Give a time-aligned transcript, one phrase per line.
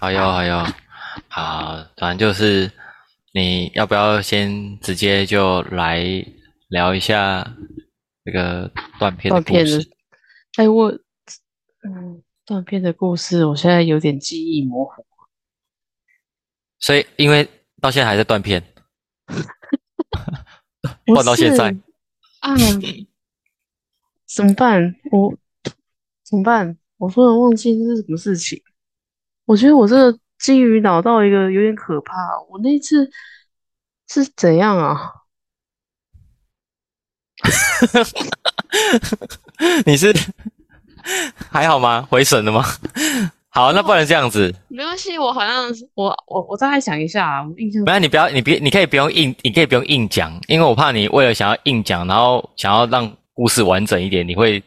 [0.00, 0.64] 好哟，好哟，
[1.28, 2.72] 好，反正就是
[3.34, 6.02] 你要不要先直接就来
[6.68, 7.46] 聊一下
[8.24, 9.90] 这个断片的故事？
[10.56, 10.90] 哎，我
[11.82, 15.04] 嗯，断片的故事，我现在有点记忆模糊。
[16.78, 17.46] 所以，因为
[17.82, 18.64] 到现在还在断片，
[21.04, 21.76] 断到现在
[22.38, 22.56] 啊，
[24.24, 24.96] 怎么办？
[25.12, 25.36] 我
[26.24, 26.78] 怎么办？
[26.96, 28.62] 我突然忘记这是什么事情。
[29.50, 32.14] 我觉得我这个金鱼脑到一个有点可怕。
[32.48, 33.10] 我那次
[34.08, 35.10] 是怎样啊？
[39.84, 40.14] 你是
[41.50, 42.06] 还好吗？
[42.08, 42.62] 回神了吗？
[43.50, 45.18] 好，那不然这样子，没关系。
[45.18, 47.84] 我好像我我我再想一下，我印象。
[47.84, 54.62] 不然你不要，你别，你可以不用硬，你可以不用硬讲，因为我怕你为了想要硬讲，然后想要让故事完整一点，你会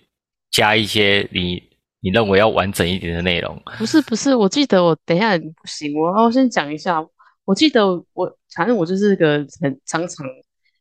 [0.51, 1.63] 加一些你
[2.03, 3.59] 你认为要完整一点的内容。
[3.77, 7.01] 不是不是，我记得我等一下不行，我要先讲一下。
[7.45, 10.25] 我记得我反正我就是个很常常。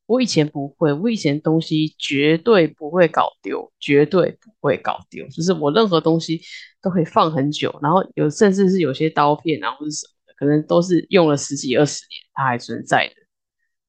[0.07, 5.27] 我以前不会，我以前东西绝对不会搞丢，绝对不会搞丢。
[5.29, 6.41] 就是我任何东西
[6.83, 13.15] 都可以放很久，然后有甚至是有些刀片啊或者什么的，可能都是用了十几二十年，它还存在的。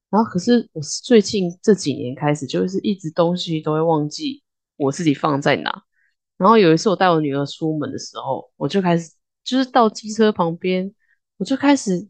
[0.08, 4.42] 然后可是我最近这几年开始，就是一直东西都会忘记
[4.76, 5.82] 我自己放在哪。
[6.44, 9.10] 然后有一次我带我女儿出门的时候，我就开始
[9.42, 10.94] 就是到机车旁边，
[11.38, 12.06] 我就开始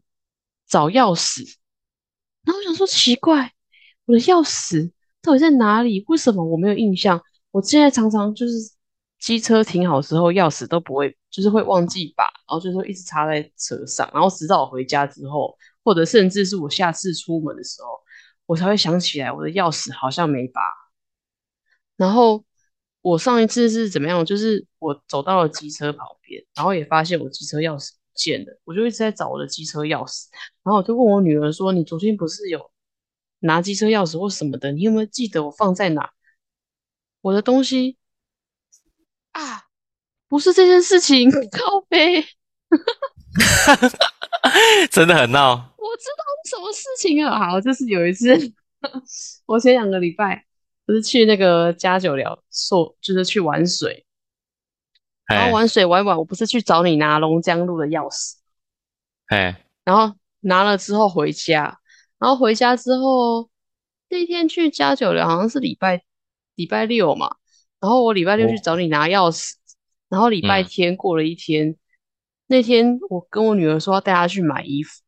[0.67, 1.55] 找钥匙。
[2.43, 3.49] 然后我想说奇怪。
[4.03, 4.91] 我的钥匙
[5.21, 6.03] 到底在哪里？
[6.09, 7.19] 为什么我没有印象？
[7.51, 8.53] 我现在常常就是
[9.19, 17.87] 机车停好之后，钥匙都不会，就是会忘记拔，然后就说一直插在车上，然后直到我回家之后，或者甚至是我下次出门的时候，
[18.47, 20.61] 我才会想起来我的钥匙好像没拔。
[21.95, 22.43] 然后
[23.05, 24.25] 我上一次是怎么样？
[24.25, 30.25] 就是我走到了机车旁边，然后也发现我机车钥匙不见了，我就一直在找我的机车钥匙，
[30.63, 32.71] 然后我就问我女儿说：“你昨天不是有？”
[33.41, 36.13] 拿机车钥匙或什么的，你有没有记得我放在哪？
[37.21, 37.97] 我的东西
[39.33, 39.65] 啊，
[40.27, 42.25] 不是这件事情，靠背，
[44.89, 45.75] 真的很闹。
[45.77, 47.51] 我知道什么事情啊？
[47.51, 48.35] 好，就是有一次，
[49.45, 50.43] 我前两个礼拜
[50.85, 54.05] 不是去那个加九寮，说就是去玩水，
[55.25, 58.35] 然后玩水玩玩，我不是去找你拿龙江路的钥匙，
[59.27, 61.79] 哎，然后拿了之后回家。
[62.17, 63.49] 然后回家之后，
[64.07, 66.01] 那天去加九寮好像是礼拜
[66.55, 67.35] 礼拜六嘛。
[67.81, 69.51] 然后我礼拜六去找你拿钥匙，
[70.07, 71.75] 然后礼拜天过了一天，
[72.47, 75.01] 那天我跟我女儿说要带她去买衣服，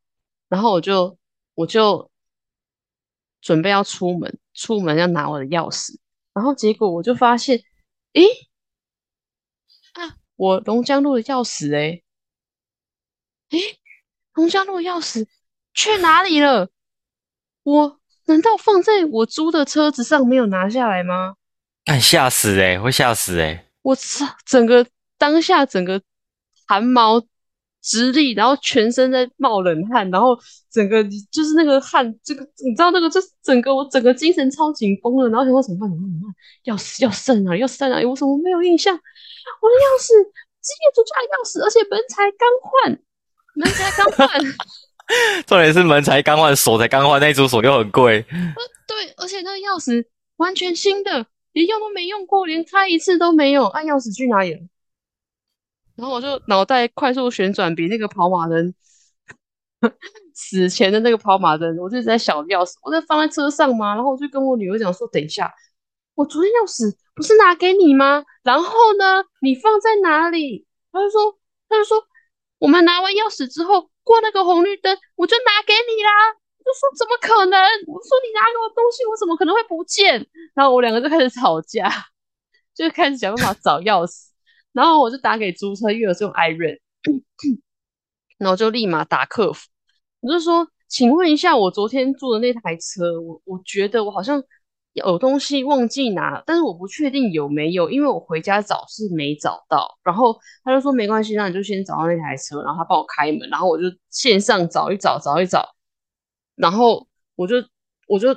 [0.48, 1.18] 然后我就
[1.54, 2.10] 我就
[3.40, 5.96] 准备要出门，出门要拿我的钥匙，
[6.34, 7.62] 然后结果我就发现，
[8.14, 8.24] 诶，
[9.92, 12.02] 啊，我龙江路的钥匙，诶，
[13.50, 13.78] 诶，
[14.34, 15.28] 龙江路的钥匙
[15.72, 16.70] 去哪里了？
[17.62, 21.36] 我难道放在我租的车子上没有拿下来吗？
[21.84, 23.70] 敢吓死哎，会吓死哎！
[23.82, 24.86] 我操，整个
[25.16, 26.02] 当下整个
[26.66, 27.22] 汗毛
[27.88, 30.36] 直立，然后全身在冒冷汗，然后
[30.70, 35.26] 整个就是那个汗，这个你知道那个，就整个我整个精神超紧绷了。
[35.30, 35.88] 然后想说怎么办？
[35.88, 36.12] 怎么办？
[36.12, 36.28] 怎么办？
[36.68, 37.52] 钥匙钥匙在哪？
[37.52, 38.04] 钥匙在哪里？
[38.04, 38.92] 我怎么没有印象？
[38.94, 40.12] 我的钥匙
[40.60, 43.00] 是业主家的钥匙，而且门才刚换，
[43.54, 44.28] 门才刚换。
[45.48, 48.20] 重点是门才刚换，锁才刚换，那组锁又很贵。
[48.86, 50.04] 对，而且那个钥匙
[50.36, 53.64] 完全新的，连用都没用过，连开一次都没有。
[53.64, 54.60] 按钥匙去哪里了？
[55.98, 58.72] 然后我就脑袋快速旋转，比那个跑马灯
[60.32, 63.94] 死前的那个跑马灯，我就在想钥匙，我在放在车上吗？
[63.96, 65.52] 然后我就跟我女儿讲说：“等一下，
[66.14, 68.24] 我昨天钥匙不是拿给你吗？
[68.44, 71.36] 然后呢，你放在哪里？”他就说
[71.68, 72.02] ：“他就说，
[72.60, 76.32] 我们拿完钥匙之后。”过那个红绿灯，我就拿给你啦。
[76.64, 77.60] 就说怎么可能？
[77.86, 80.26] 我说你拿给我东西，我怎么可能会不见？
[80.54, 81.92] 然后我两个就开始吵架，
[82.74, 84.27] 就开始想办法找钥匙。
[84.78, 86.78] 然后我就打给租车，因为我是用 i r o n
[88.38, 89.68] 然后就立马打客服，
[90.20, 94.42] 我就说，请问一下，我昨天坐的那台车，我我觉得我好像。
[94.94, 99.96] 有东西忘记拿，但是我不确定有没有，因为我回家找是没找到。
[100.02, 105.72] 然后他就说没关系，那你就先找到那台车，然后他帮我开门，然后我就线上找一找，找一找，
[106.56, 107.56] 然后我就
[108.08, 108.34] 我就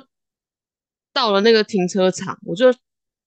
[1.12, 2.72] 到了那个停车场，我就。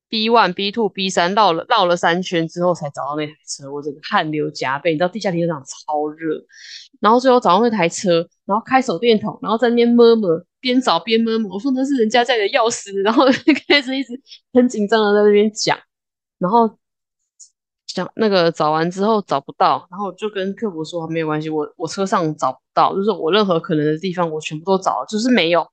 [0.08, 4.92] B one、B two、B 三绕了绕了三圈之后才找到那台车，我整个汗流浃背。
[4.92, 6.40] 你知道地下停车场超热，
[7.02, 10.30] 然后最后找到那台车，然后开手电筒，然后在那边摸摸，
[10.60, 11.56] 边找边摸摸。
[11.56, 13.26] 我说那是人家家的钥匙，然后
[13.68, 14.14] 开始一直
[14.54, 15.78] 很紧张的在那边讲，
[16.38, 16.78] 然后
[17.88, 25.68] 讲那个找完之后找不到，然后我就跟客服说没有关系，我我车上找不到，就是我任何可能的地方我全部都找了，就是没有。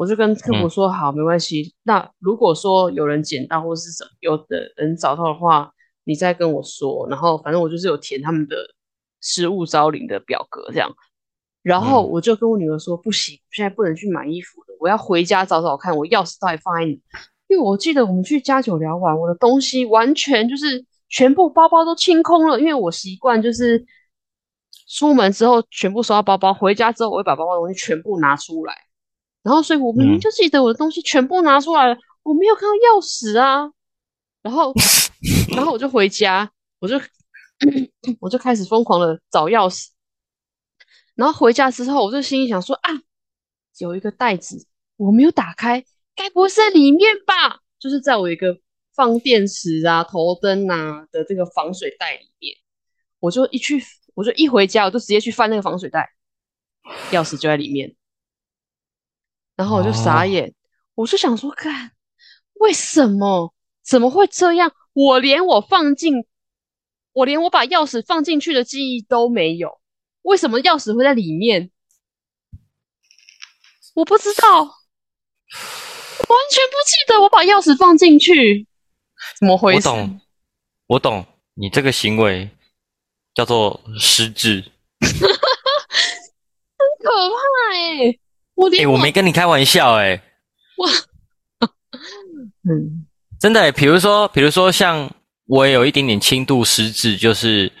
[0.00, 1.74] 我就跟客服说好，没关系。
[1.82, 5.70] 那如果说有人捡到或是什有的人找到的话，
[6.04, 7.06] 你再跟我说。
[7.10, 8.56] 然后反正我就是有填他们的
[9.20, 10.90] 失物招领的表格这样。
[11.60, 16.96] 然后我就跟我女儿说不行，现在不能去买衣服了，我要回家找找看我钥匙到底放在哪。
[17.48, 23.84] 因为我记得我们去家酒聊完，我的东西完全就是全部包包都清空了，因为我习惯就是
[24.88, 28.74] 出门之后全部收到包包，回家之后我会把包包东西全部拿出来。
[29.42, 33.70] 然后，所以我明明就记得我的东西全部拿出来了，我没有看到钥匙啊。
[34.42, 34.72] 然后，
[35.56, 37.00] 然后我就回家，我就
[38.20, 39.88] 我就开始疯狂的找钥匙。
[41.14, 42.90] 然后回家之后，我就心里想说啊，
[43.78, 44.66] 有一个袋子
[44.96, 45.84] 我没有打开，
[46.14, 47.60] 该不会是在里面吧？
[47.78, 48.58] 就是在我一个
[48.94, 52.56] 放电池啊、头灯啊的这个防水袋里面。
[53.18, 53.82] 我就一去，
[54.14, 56.10] 我就一回家，我就直接去翻那个防水袋，
[57.10, 57.94] 钥匙就在里面。
[59.60, 60.54] 然后我就傻眼，
[60.94, 61.92] 我就想说，看
[62.54, 63.52] 为什么
[63.84, 64.72] 怎么会这样？
[64.94, 66.24] 我连我放进，
[67.12, 69.78] 我连我把钥匙放进去的记忆都没有，
[70.22, 71.70] 为什么钥匙会在里面？
[73.92, 74.70] 我不知道，完
[76.50, 78.66] 全不记得我把钥匙放进去，
[79.38, 79.88] 怎么回事？
[79.90, 80.20] 我懂，
[80.86, 82.48] 我懂，你这个行为
[83.34, 84.64] 叫做失智，
[85.00, 85.10] 很
[86.98, 87.36] 可怕
[87.74, 88.08] 哎。
[88.08, 88.18] 哎，
[88.86, 90.20] 我没跟你开玩笑哎，
[90.78, 90.90] 哇，
[92.68, 93.06] 嗯，
[93.38, 95.10] 真的，比如说，比如说，像
[95.46, 97.72] 我也有一点点轻度失智，就是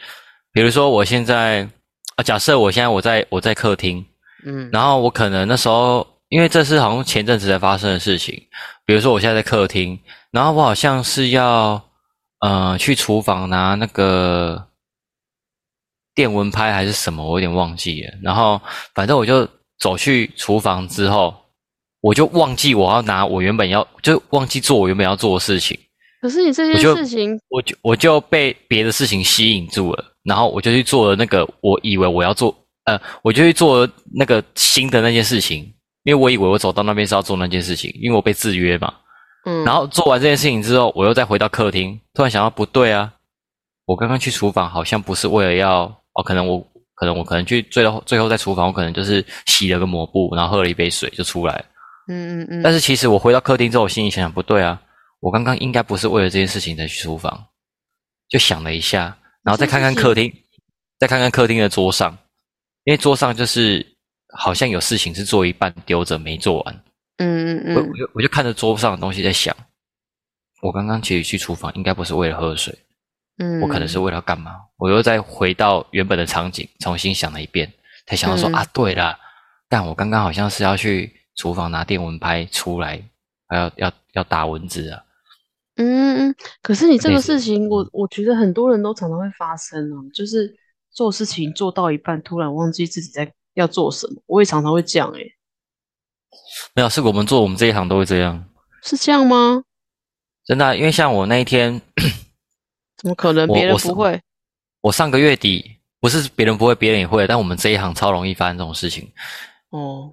[0.52, 1.68] 比如说，我现在
[2.16, 4.04] 啊，假设我现在我在我在客厅，
[4.46, 8.34] 嗯，然后我可能那时候，因为这是好像前阵子才发生的事情，
[8.86, 9.98] 比如说我现在在客厅，
[10.30, 11.82] 然后我好像是要
[12.40, 14.68] 呃去厨房拿那个
[16.14, 18.60] 电蚊拍还是什么，我有点忘记了，然后
[18.94, 19.48] 反正我就。
[19.80, 21.34] 走去厨房之后，
[22.02, 25.76] 我就忘记我要拿我原本要，就忘记做我原本要做的事情。
[26.20, 32.54] 可是你这件事情，我就我就被别的事情吸引住了，然后我就去做了那个我以为我要做，
[32.84, 35.64] 呃，我就去做那个新的那件事情，
[36.04, 38.92] 因为我以为我走到那边是要做那件事情，因为我被制约嘛。
[39.46, 39.64] 嗯。
[39.64, 43.10] 然后做完这件事情之后，我又再回到客厅，突然想到不对啊，
[43.86, 46.69] 我刚刚去厨房好像不是为了要，哦，可能我。
[47.00, 51.64] 可能我可能去最后最后在厨房，我可能就是洗了个抹布，然后喝了一杯水就出来
[52.08, 52.62] 嗯嗯嗯。
[52.62, 54.78] 但是其实我回到客厅之后，我心里想想不对啊，
[55.20, 57.42] 我刚刚应该不是为了这件事情才去厨房，
[58.28, 60.30] 就想了一下，然后再看看客厅，
[60.98, 62.14] 再看看客厅的桌上，
[62.84, 63.96] 因为桌上就是
[64.36, 66.84] 好像有事情是做一半丢着没做完。
[67.16, 67.76] 嗯嗯嗯。
[67.76, 69.56] 我我就我就看着桌上的东西在想，
[70.60, 72.78] 我刚刚其实去厨房应该不是为了喝水。
[73.62, 74.52] 我可能是为了干嘛？
[74.76, 77.72] 我又再回到原本的场景，重新想了一遍，
[78.06, 79.18] 才想到说啊，对了，
[79.68, 83.02] 但我刚刚好像是要去厨房拿电蚊拍出来，
[83.48, 85.02] 还要要要打蚊子啊。
[85.76, 90.54] 嗯，可是你这个事情，我我觉得很多人都常常会发生啊，就是
[90.92, 94.22] 做事情做到一半，突然忘记自己在要做什么。
[94.26, 95.20] 我也常常会这样哎。
[96.74, 98.44] 没有，是我们做我们这一行都会这样。
[98.82, 99.62] 是这样吗？
[100.44, 101.80] 真的，因为像我那一天。
[103.00, 103.48] 怎么可能？
[103.48, 104.20] 别人不会。
[104.82, 109.10] 我上个月底不是别人不会，别人也会，但我们这一行超容易发生这种事情。
[109.70, 110.12] 哦，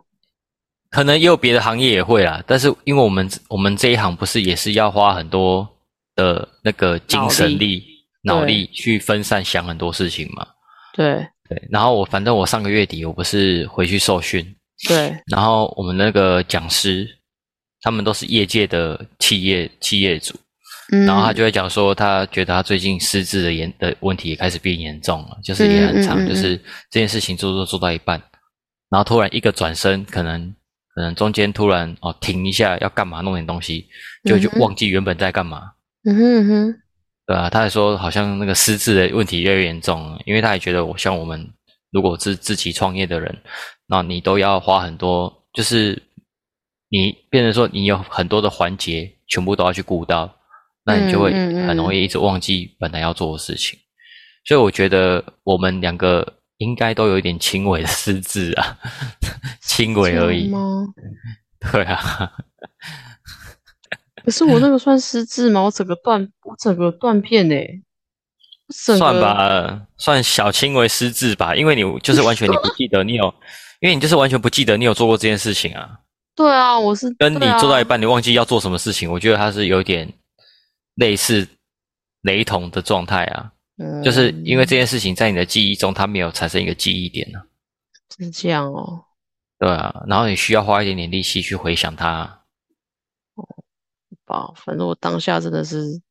[0.89, 5.67] 可能也有别的行业也会啦，但是因为我们我们这一行不是也是要花很多
[6.15, 7.83] 的那个精神力、
[8.23, 10.47] 脑力去分散想很多事情嘛？
[10.93, 11.61] 对对。
[11.69, 14.55] 然后我反正我上个月底我不是回去受训，
[14.87, 15.13] 对。
[15.27, 17.07] 然后我们那个讲师，
[17.81, 20.33] 他们都是业界的企业企业主。
[21.05, 26.55] 然后他就会讲说，他觉得他最近失智的严的问题也开始变严重了，就是也很长，就是
[26.89, 28.17] 这件事情做做做到一半，
[28.89, 30.55] 然后突然一个转身，可能
[30.95, 33.89] 可能中间突然哦停一下要干嘛弄点东西，
[34.23, 35.73] 就就忘记原本在干嘛。
[36.05, 36.75] 嗯哼哼，
[37.25, 41.45] 对啊，他还说好像那个失智的问题越来越严重了，因为他也觉得我像我们
[41.91, 43.37] 如果是自己创业的人，
[43.87, 46.01] 那你都要花很多，就是
[46.87, 50.33] 你变成说你有很多的环节全部都要去顾到。
[50.87, 51.31] 那你就会
[51.67, 53.77] 很容易一直忘记本来要做的事情，
[54.45, 58.77] 所以我觉得我们两个应该都有一点轻微的失智啊，
[59.61, 60.49] 轻微而已。
[61.59, 62.31] 对啊。
[64.23, 65.61] 可是我那个算失智吗？
[65.61, 67.81] 我整个断，我整个断片诶。
[68.69, 73.33] 算吧，算小轻微失智吧，因为你 就是完全你不记得你有，
[73.81, 75.99] 因为你就是完全不记得你有做过这件事情啊。
[76.35, 80.13] 对啊，我是跟你做到一半，你忘记要做什么事情，我觉得他是有点。
[80.97, 81.47] 类似
[82.21, 87.39] 雷同的状态啊，嗯，就是因为这件事情在你的记忆中，它没有产生一个记忆点呢、
[88.17, 89.05] 是这样哦。
[89.59, 92.43] 对啊，然后你需要花一点点力气去回想它。
[93.35, 93.43] 哦
[94.25, 96.01] 吧，反正我当下真的是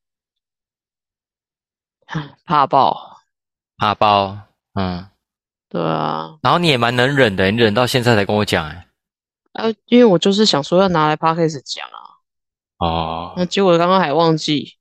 [2.46, 3.18] 怕爆。
[3.76, 4.38] 怕爆，
[4.74, 5.06] 嗯，
[5.68, 8.88] 对啊，然后你也蛮能忍的，你忍到现在才跟我讲，哎，
[9.52, 12.00] 呃，因为我就是想说要拿来 podcast 讲啊，
[12.78, 14.75] 哦，那结果刚刚还忘记。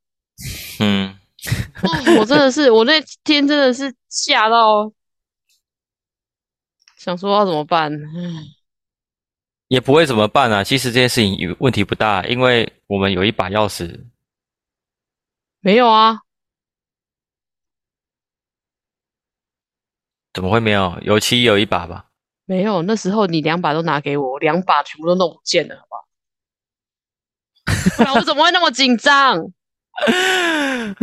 [0.80, 1.10] 嗯，
[1.84, 1.90] 哦
[2.20, 4.92] 我真的是，我那天真的是吓到，
[6.98, 7.92] 想说要怎么办。
[9.68, 10.64] 也不会怎么办啊。
[10.64, 14.06] 其实这件事情有问题不大，因为我们有一把钥匙，
[15.60, 16.20] 没有啊，
[20.34, 21.00] 怎么会没有？
[21.02, 22.12] 油漆有一把吧？
[22.46, 22.82] 没有。
[22.84, 26.06] 那时候你两把都拿给我，我两把全部都弄不见了，好不好？
[27.98, 29.52] 不然我怎么会那么紧张？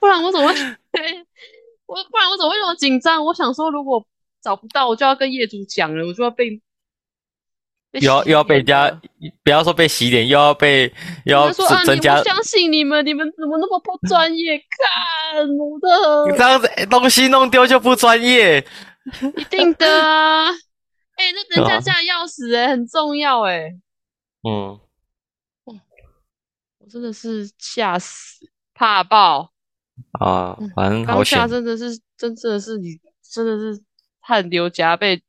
[0.00, 0.54] 不然我怎么会？
[1.86, 3.24] 我不然我怎么会那么紧张？
[3.24, 4.04] 我想说，如果
[4.42, 6.60] 找不到，我就要跟业主讲了，我就要被
[7.90, 9.00] 被又要又要被人家，
[9.44, 10.92] 不要说被洗脸，又要被
[11.24, 14.58] 又要他说啊，增加你不相信你们，你们怎么那么不专业？
[14.58, 18.66] 看我的你这样子哎东西弄丢就不专业。
[19.36, 20.48] 一定的啊！
[21.16, 23.68] 哎、那人家 啊家的钥匙哎、很重要哎、
[24.48, 24.80] 嗯，我
[26.92, 29.50] 真的是吓死，怕爆！
[30.20, 31.50] 啊，反正好当下险。
[31.50, 33.00] 真的是，真的是你，
[33.32, 33.82] 真的是
[34.20, 35.22] 汗流浃背，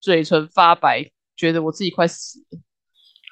[0.00, 2.58] 嘴唇发白，觉得我自己快死了，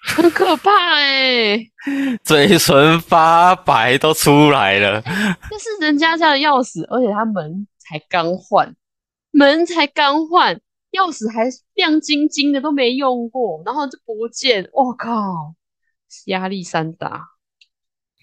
[0.07, 1.59] 很可怕哎、
[2.23, 5.03] 嘴唇发白都出来了。
[5.51, 8.77] 那是人家家的钥匙，而且他门才刚换，
[9.33, 10.61] 门才刚换，
[10.93, 15.55] 钥匙还亮晶晶的，都没用过，然后就不见，我靠，
[16.27, 17.29] 压力山大，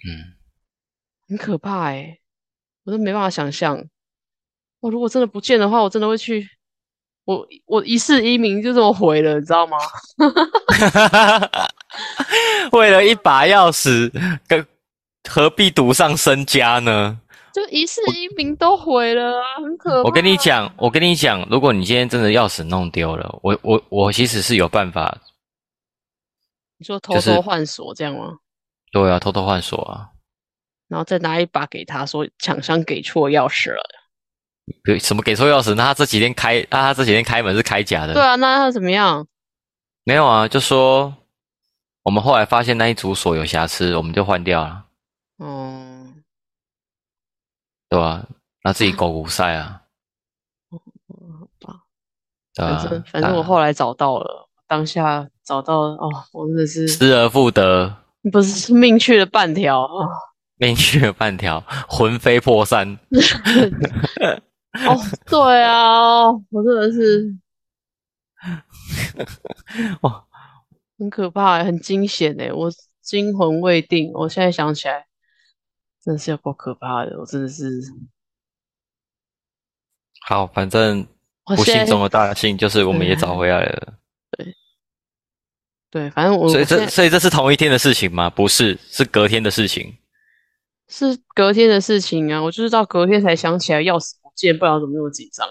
[0.08, 0.34] 嗯，
[1.30, 2.18] 很可怕哎、
[2.84, 3.84] 我都没办法想象，
[4.80, 6.48] 我如果真的不见的话，我真的会去，
[7.26, 9.78] 我我一世英名就这么毁了，你知道吗？
[12.72, 14.12] 为了一把钥匙，
[14.48, 14.66] 跟
[15.30, 17.20] 何必赌上身家呢？
[17.54, 20.08] 就一世英名都毁了啊，很可怕。
[20.08, 25.18] 我跟你，讲，我跟你讲，如果你今天真的钥匙弄丢了，我我我其实是有办法，
[26.78, 28.38] 你说偷就是偷换锁这样吗？
[28.92, 30.10] 对啊，偷偷换锁啊，
[30.88, 33.82] 然后再拿一把给他说厂商给错钥匙了。
[35.00, 35.74] 什么给错钥匙？
[35.76, 38.14] 那他这几天开，那他这几天开门是开假的？
[38.14, 39.28] 对啊，那他怎么样？
[40.04, 41.14] 没有啊，就说
[42.04, 44.86] 我们后来发现那一组锁有瑕疵，我们就换掉了，
[45.40, 46.24] 嗯，
[47.90, 48.26] 对啊、
[48.64, 49.84] 那自己狗骨塞啊，
[50.70, 50.78] 好
[51.60, 51.84] 吧，
[52.56, 60.08] 对吧、反正反正我后来找到了，当下找到哦，我真的是失而复得，不是命去了半条啊！
[60.58, 63.00] 命去了半条，魂飞魄散。
[64.86, 67.36] 哦，对啊，我真的是
[70.02, 70.24] 哦，
[70.98, 74.12] 很可怕欸，很惊险哎，我惊魂未定。
[74.14, 75.08] 我现在想起来，
[76.04, 77.82] 真的是有够可怕的，我真的是，
[80.28, 81.06] 好，反正
[81.44, 83.94] 不幸中的大幸就是我们也找回来了。
[85.92, 88.30] 对，反正我所以这所以这是同一天的事情吗？
[88.30, 89.98] 不是，是隔天的事情。
[90.88, 95.48] 是隔天的事情啊，我就是到隔天才想起来钥匙不见，不然我怎么那么紧张？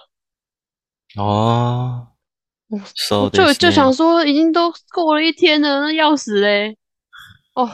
[1.16, 2.09] 哦
[2.70, 6.78] 我就就想说，已经都过了一天了，那钥匙嘞？
[7.54, 7.68] 哦，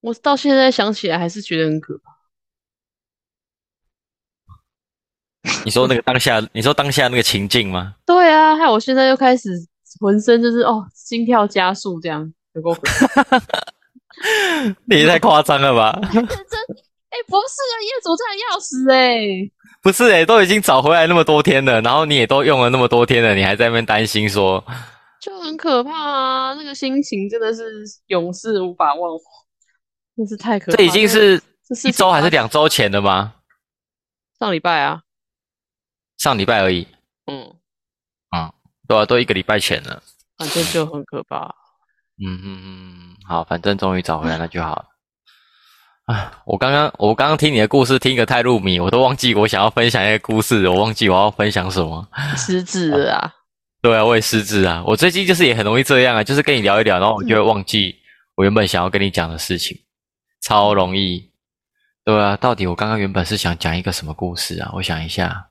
[0.00, 2.10] 我到现在想起来还是觉得很可怕。
[5.64, 7.96] 你说那个当下，你说当下那个情境吗？
[8.06, 9.50] 对啊，害我现在又开始
[9.98, 12.72] 浑身就是哦，心跳加速，这样有够。
[14.86, 15.90] 你也太夸张了吧？
[16.06, 19.50] 哎、不是啊，业主真的要死哎、
[19.82, 24.64] 不是诶、都已经找回来那么多天了，然后你也都用了那么多天了，你还在那边担心说，
[25.20, 26.54] 就很可怕啊！
[26.54, 29.24] 那个心情真的是永世无法忘怀，
[30.16, 30.76] 真是太可怕。
[30.76, 31.42] 这已经是
[31.84, 33.34] 一周还是发两周前的吗？
[34.38, 35.02] 上礼拜啊，
[36.18, 36.86] 上礼拜而已，
[37.26, 37.56] 嗯，
[38.28, 38.54] 啊
[38.86, 40.00] 对啊，都一个礼拜前了。
[40.40, 41.54] 反正就很可怕。
[42.18, 44.84] 嗯嗯嗯，好，反正终于找回来，了就好了。
[46.06, 52.08] 啊，我刚刚我刚刚听你的故事听个太入迷，我都忘记我想要分享一个故事，我忘记我要分享什么。
[52.38, 53.32] 失智了啊！
[53.82, 54.82] 对啊，我也失智啊。
[54.86, 57.94] 我最近就是也很容易这样啊，就是跟你聊一聊，然后我就会忘记
[58.34, 59.78] 我原本想要跟你讲的事情，
[60.40, 61.30] 超容易。
[62.02, 64.70] 对啊，到底我刚刚原本是想讲一个什么故事啊？
[64.74, 65.50] 我想一下，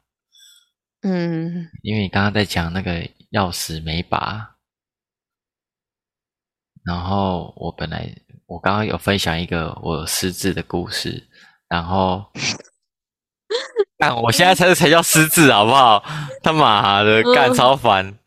[1.03, 2.99] 嗯，因为你刚刚在讲那个
[3.31, 4.55] 钥匙没拔，
[6.89, 8.11] 然后我本来
[8.47, 11.23] 我刚刚有分享一个我失智的故事，
[11.67, 12.25] 然后，
[13.95, 16.03] 但，我现在才才叫失智，好不好？
[16.41, 18.17] 他妈的，干超烦！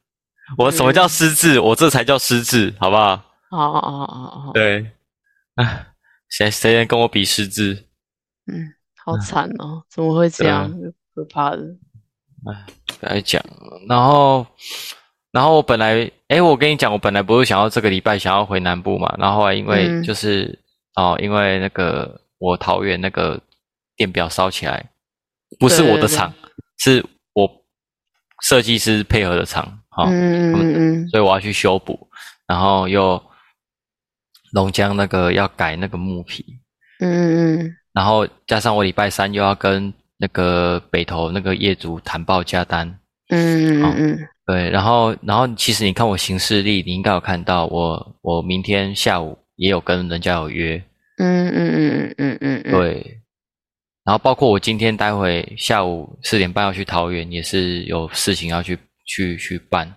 [0.56, 1.58] 我什么叫失智？
[1.58, 3.16] 我这才叫失智，好不好？
[3.50, 4.92] 好好好好好，对，
[5.56, 5.88] 啊，
[6.28, 7.88] 谁谁能跟我比失智？
[8.46, 10.72] 嗯，好惨哦，怎么会这样？
[11.16, 11.58] 可怕的。
[12.46, 12.64] 哎，
[13.00, 13.42] 不要讲。
[13.88, 14.46] 然后，
[15.32, 20.58] 然后我本来，哎，我跟你讲，我本来不是想要这个礼拜想要回南部嘛，然后后来因为就是
[20.94, 23.40] 哦，因为那个我桃园那个
[23.96, 24.90] 电表烧起来，
[25.58, 26.32] 不是我的厂，
[26.78, 27.50] 是我
[28.42, 32.08] 设计师配合的厂，哈，嗯嗯嗯，所以我要去修补，
[32.46, 33.22] 然后又
[34.52, 36.44] 龙江那个要改那个木皮，
[37.00, 39.92] 嗯嗯嗯，然后加上我礼拜三又要跟。
[40.18, 42.96] 那个北投那个业主谈报价单，
[43.32, 50.76] 嗯嗯嗯，对，然后然后其实你看我行事历，你应该有看到我我明天下午也有跟人家有约，
[51.18, 53.20] 嗯嗯嗯嗯嗯嗯，对，
[54.04, 59.92] 然后包括我今天待会下午四点半要去桃园，也是有事情要去去去办。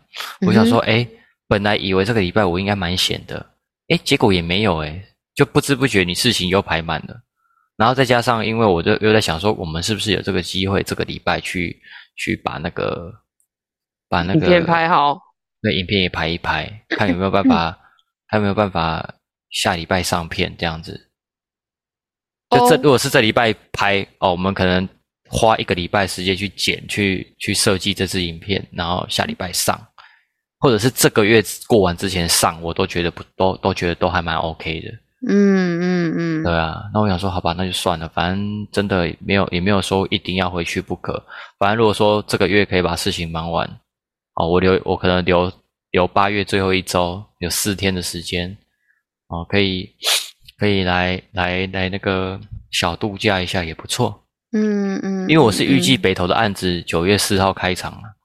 [0.47, 1.05] 我想说，哎，
[1.47, 3.45] 本来以为这个礼拜我应该蛮闲的，
[3.89, 5.03] 哎，结果也没有，哎，
[5.35, 7.21] 就不知不觉你事情又排满了。
[7.77, 11.77] 然后再加上，因为我就又在想说，我们是不是有这个机会，这个礼拜去
[12.15, 13.13] 去把那个
[14.09, 15.19] 把那个影片拍好，
[15.61, 17.77] 那影片也拍一拍， 看有没有办法，
[18.27, 19.15] 看有没有办法
[19.49, 21.09] 下礼拜上片这样子。
[22.49, 24.87] 就这如果是这礼拜拍哦，我们可能
[25.29, 29.79] 花一个礼拜时间去剪，去去设计这支影片，然后下礼拜上，
[30.59, 34.91] 或者是这个月过完之前上，我都觉得不都都觉得都还蛮 OK 的。
[35.27, 41.25] 嗯嗯嗯，对啊，那我想说，好吧，那就算了，反正真的没有，也没有说一定要回去不可。
[41.57, 43.67] 反正如果说这个月可以把事情忙完，
[44.35, 45.51] 哦，我留我可能留
[45.91, 48.57] 留八月最后一周有四天的时间，
[49.27, 49.95] 哦，可以
[50.57, 52.39] 可以来来来那个
[52.69, 54.23] 小度假一下也不错。
[54.51, 58.15] 嗯嗯，因为我是预计北投的案子九月四号开场了。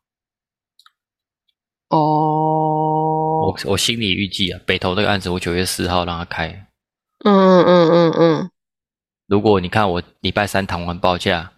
[1.89, 1.97] 哦，
[3.47, 6.67] 我我心里预计啊，北投那个案子我九月四号让他开。
[7.25, 8.51] 嗯嗯嗯嗯嗯，
[9.27, 11.53] 如果你看我礼拜三谈完报价，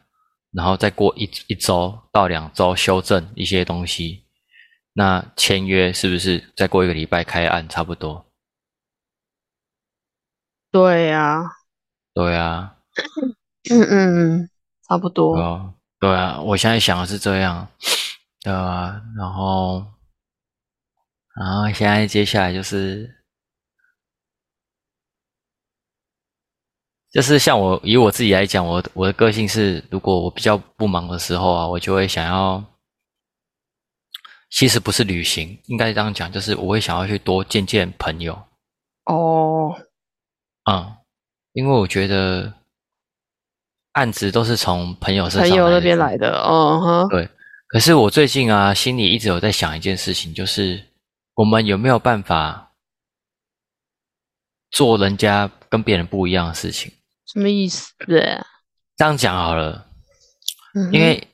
[0.53, 4.25] 然后再过一一周到两周修正一些东西，
[4.95, 8.27] 那签约是不是再过一个礼拜开案差不多？
[10.71, 11.43] 对呀，
[12.15, 12.77] 对啊，
[13.71, 14.51] 嗯嗯，
[14.89, 15.37] 差不多。
[15.37, 17.69] 哦，对啊，我现在想的是这样，
[18.43, 19.87] 对啊，然后，
[21.37, 23.19] 然后现在接下来就是。
[27.13, 32.65] 就是像我以我自己来讲，我我的个性是，如果我比较不忙的时候啊，我就会想要，
[34.53, 38.35] 其实不是旅行，应该这样讲，就是我会想要去多见见朋友。
[39.07, 39.75] 哦，
[40.71, 40.95] 嗯，
[41.55, 42.53] 因为我觉得
[43.93, 47.09] 案子都是从朋友身上朋友那边来的，哦哈。
[47.09, 47.29] 对，
[47.67, 50.85] 可是我最近啊，心里一直有在想一件事情，就是
[51.35, 52.75] 我们有没有办法
[54.71, 56.93] 做人家跟别人不一样的事情？
[57.27, 57.91] 什么意思？
[58.07, 58.39] 对，
[58.99, 59.89] 这样讲好了，
[60.93, 61.27] 因为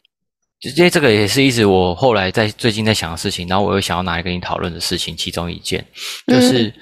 [0.76, 5.84] 因为这个也是一直我后来在最近在想的事情，然后我又想要拿来跟你讨论的事情，其中一件。
[6.26, 6.72] 就是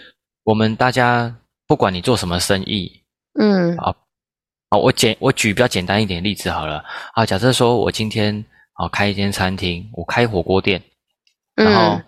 [0.44, 1.34] 我们大家
[1.66, 2.90] 不管你做什么生意，
[3.38, 3.94] 嗯，啊，
[4.70, 6.82] 好，我简我举比较简单一点例子好了，
[7.14, 10.82] 啊，假设说我今天啊开一间餐厅，我开火锅店，
[11.54, 12.00] 然后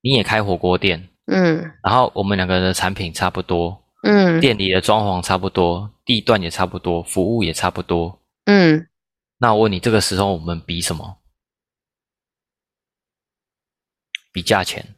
[0.00, 3.82] 你也开火锅店，嗯，然后我们两个人的产品差不多。
[4.02, 8.16] 嗯，店里的装潢差不多，地段也差不多，服务也差不多。
[8.44, 8.86] 嗯，
[9.38, 11.18] 那我问你，这个时候我们比什么？
[14.32, 14.94] 比价钱。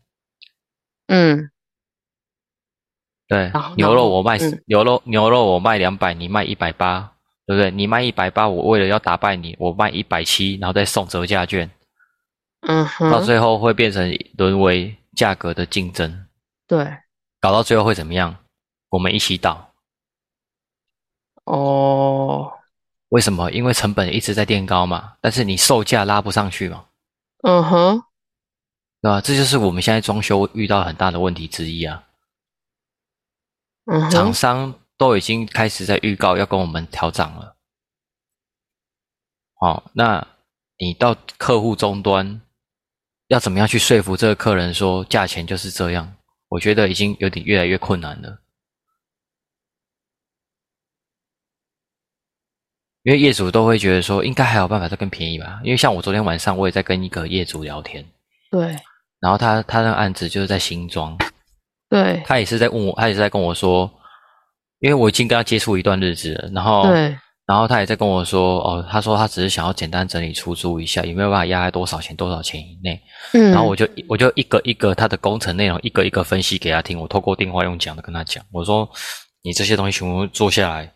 [1.06, 1.50] 嗯，
[3.26, 7.70] 对，牛肉我卖牛肉，牛肉我卖两百，你卖一百八，对不对？
[7.70, 11.70] 你卖一百八，我为了要打败你，我卖一百七，然后再送折价券。
[12.60, 16.26] 嗯，到最后会变成沦为价格的竞争。
[16.66, 16.98] 对，
[17.40, 18.36] 搞到最后会怎么样？
[18.90, 19.72] 我们一起倒
[21.44, 22.57] 哦？
[23.08, 23.50] 为什么？
[23.50, 26.86] 因为成本一直在垫高嘛，但是你售价拉不上去嘛。
[27.42, 28.02] 嗯哼，
[29.00, 29.20] 对吧？
[29.20, 32.04] 这就是我们现在装修遇到很大的问题之一啊。
[33.90, 37.56] 嗯厂商都已经开始在预告要跟我们调涨了。
[39.54, 40.26] 好，那
[40.78, 42.40] 你到客户终端
[43.28, 46.14] 要怎么样去说服这个客人说价钱就是这样？
[46.50, 48.40] 我觉得已经有点越来越困难了。
[53.04, 55.60] 因为业主都会觉得说，应该还有办法再更便宜吧？
[55.62, 58.04] 因为像我昨天晚上，我也在跟一个业主聊天，
[58.50, 58.76] 对，
[59.20, 61.16] 然后他他那个案子就是在新庄，
[61.88, 63.90] 对，他也是在问我，他也是在跟我说，
[64.80, 73.00] 因为我已经跟他接触一段日子了，然后对，然后他也在跟我说，哦，他说他只是想要简单整理出租一下，有没有办法压在多少钱多少钱以内？
[73.32, 78.86] 嗯，然后我就我就一个一个他的工程内容一个一个分析给他听，我透过电话用讲的跟他讲，我说
[79.42, 80.92] 你这些东西全部做下来，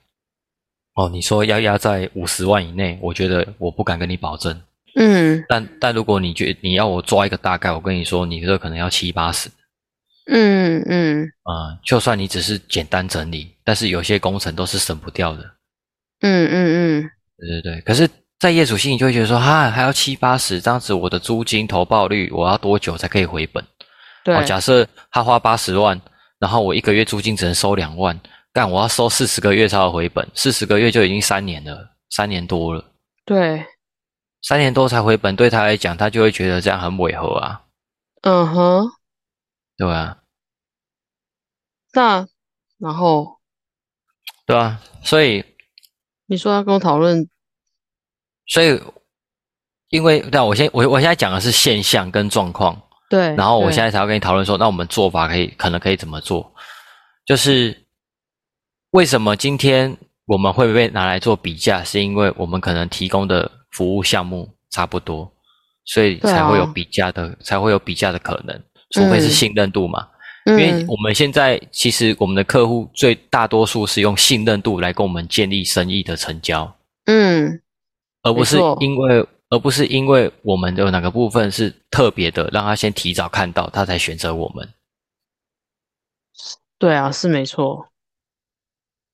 [0.95, 4.61] 哦，你说要压在五十万以内，我觉得我不敢跟你保证，
[4.95, 9.49] 嗯但但如果你觉你要我抓一个大概，我跟你说，你这可能要七八十，
[10.31, 15.51] 嗯嗯啊，就算你只是简单整理，但是有些工程都是省不掉的。
[16.21, 16.53] 嗯嗯
[17.01, 23.65] 嗯，对对对，可是，在业主心里就会觉得说，哈，还要七八十，这样子我的租金投报率我要多久才可以回本？
[24.23, 26.01] 对哦，，假设他花八十万，
[26.39, 28.21] 然后我一个月租金只能收两万，
[28.53, 32.85] 干我要收四十个月才要回本，四十个月就已经三年了，三年多了，
[33.25, 33.65] 对，
[34.43, 37.63] 三年多才回本，对他来讲，他就会觉得这样很违和啊，
[38.23, 38.87] 嗯哼，
[39.79, 40.19] 对啊、
[41.95, 42.29] 那
[42.79, 43.41] 然后
[44.45, 45.45] 对啊、所以，
[46.27, 47.27] 你说要跟我讨论，
[48.49, 48.79] 所以，
[49.89, 56.53] 因为，但我先我我现在讲的是现象跟状况，对，然后我现在才要跟你讨论说，那我们做法可以可能可以怎么做？
[57.25, 57.82] 就是
[58.93, 65.33] 为什么今天我们会被拿来做比价，是因为我们可能提供的服务项目差不多，
[65.87, 70.09] 所以才会有比价的，才会有比价的可能，除非是嗯信任度嘛。
[70.45, 76.77] 因为嗯我们现在其实我们的客户最大多数是用信任度来跟我们建立生意的成交，
[77.07, 77.63] 嗯
[78.23, 84.69] 而不是因为而不是因为我们的哪个部分是特别的，让他先提早看到，他才选择我们。
[86.79, 87.87] 对啊，是没错，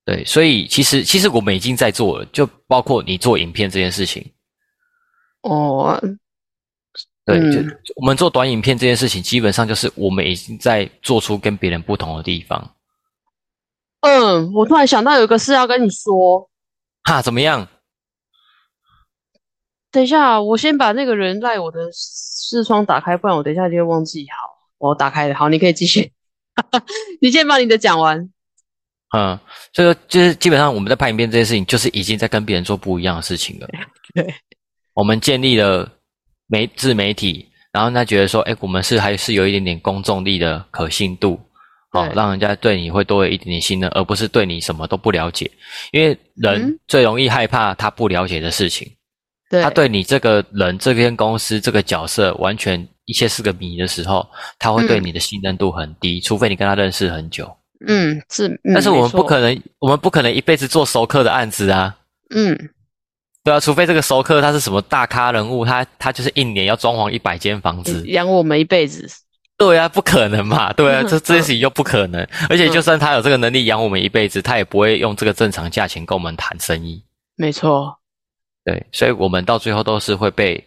[0.09, 4.27] 对，所以其实其实我们已经在做了，就包括你做影片这件事情。
[5.42, 6.01] 哦，
[7.27, 12.75] 对，嗯就我们做短影片这件事情，基本上就是我们已经在做出跟别人不同的地方。
[14.01, 16.49] 嗯，我突然想到有一个事要跟你说，
[17.03, 17.68] 哈，怎么样？
[19.92, 24.27] 等一下，我先把那个人在我的视窗打开，不然我等一下就会忘记。
[24.31, 26.14] 好，我打开了，好，你可以继续，
[27.21, 28.31] 你先把你的讲完。
[29.16, 29.38] 嗯，
[29.73, 33.66] 所以说就是基本上我们在拍影片这件事情，就是已经在跟别人做不一样的事情了。
[34.14, 34.35] 对，
[34.92, 35.90] 我们建立了
[36.47, 41.40] 媒自媒体，然后他觉得说，哎，我们是还是有一点点公众力的可信度，
[41.92, 45.51] 哦，让人家对你会多了一点点信任，而不是对你什么都不了解。
[45.92, 48.90] 因为人嗯最容易害怕他不了解的事情，
[49.49, 57.51] 对，他对你这个人、这间公司、这个角色完全一切是个谜的时候，他会对嗯你的信任度很低，除非你跟他认识很久。
[57.87, 61.97] 嗯是，嗯但是我们不可能，我们不可能一辈子做熟客的案子啊。
[62.35, 62.57] 嗯
[63.45, 68.07] 对啊，除非这个熟客他是什么大咖人物，他他就是一年要装潢一百间房子。
[68.09, 69.09] 养我们一辈子。
[69.57, 72.27] 对啊，不可能嘛，对啊，嗯这 这件事情又不可能。
[72.49, 77.03] 而且就算他有这个能力养我们一辈子，他也不会用这个正常价钱跟我们谈生意。
[77.37, 77.97] 没错，
[78.64, 80.62] 对，所以我们到最后都是会被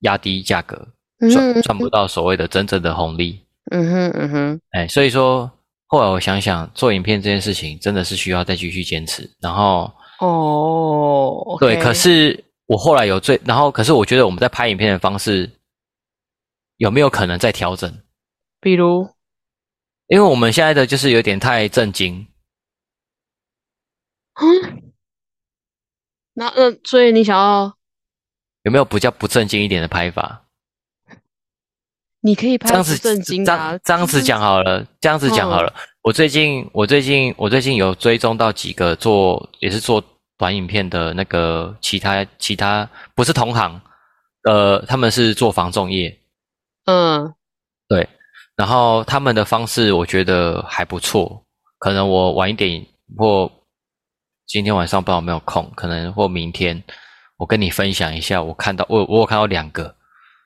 [0.00, 0.86] 压低价格，
[1.20, 3.40] 嗯赚赚不到所谓的真正的红利。
[3.70, 5.50] 嗯哼嗯哼，哎，所以说
[5.92, 9.30] 后来我想想，做影片这件事情真的是需要再继续坚持。
[9.42, 15.50] 然后哦，对可是我后来有最，然后可是我觉得我们在拍影片的方式
[16.78, 18.02] 有没有可能再调整？
[18.58, 19.06] 比如，
[20.06, 22.26] 因为我们现在的就是有点太震惊，
[24.40, 24.94] 嗯，
[26.32, 27.76] 那那所以你想要，
[28.62, 30.41] 有没有比较不正经一点的拍法？
[32.22, 35.72] 你可以拍不这样子，正经的、啊这样，这样子讲好了，这样子讲好了。
[36.02, 40.02] 我最近，我最近，我最近有追踪到几个做也是做
[40.38, 43.80] 短影片的那个其他其他不是同行，
[44.48, 46.16] 呃，他们是做防重业，
[46.86, 47.32] 嗯
[47.88, 48.08] 对，
[48.56, 51.44] 然后他们的方式我觉得还不错，
[51.78, 52.84] 可能我晚一点
[53.16, 53.50] 或
[54.46, 56.82] 今天晚上不知道有没有空，可能或明天
[57.36, 59.94] 我跟你分享一下，我看到我我有看到两个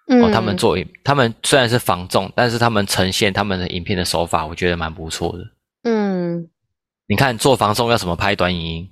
[0.07, 5.45] 嗯，哦，他们做他们虽然是防重，但是他们呈现他们的影片的手法，我觉得蛮不错的。
[5.83, 6.49] 嗯，
[7.09, 8.91] 你看做防重要怎么拍短影音，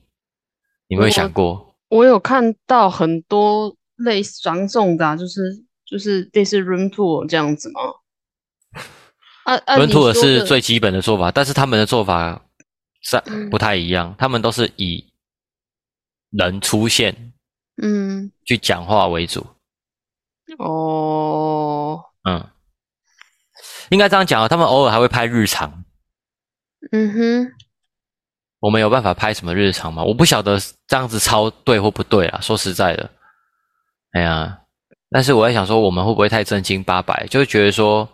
[0.88, 1.76] 你有没有想过？
[1.88, 7.80] 我有看到很多类似防重的、啊，就是就是类似 room tour 这样子吗？
[9.44, 12.44] 啊啊！room tour 是最基本的做法，但是他们的做法
[13.02, 15.12] 是嗯不太一样，他们都是以
[16.30, 17.32] 人出现
[17.80, 19.46] 嗯去讲话为主。
[20.58, 22.48] 哦嗯，
[23.90, 25.84] 应该这样讲啊，他们偶尔还会拍日常。
[26.92, 27.52] 嗯哼
[28.60, 30.02] 我们有办法拍什么日常吗？
[30.02, 32.40] 我不晓得这样子抄对或不对啊。
[32.40, 33.10] 说实在的，
[34.12, 34.60] 哎呀，
[35.10, 38.08] 但是我在想说，我们会不会太正经八百，就会觉得说，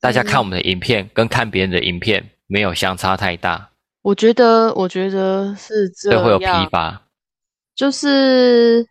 [0.00, 3.70] 大家看我们的影片跟看别人的影片没有相差太大。
[4.00, 7.02] 我觉得，我觉得是这样，会有疲样，乏。
[7.74, 8.86] 就是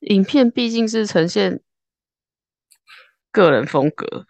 [0.00, 1.60] 影片毕竟是呈现
[3.30, 4.26] 个人风格，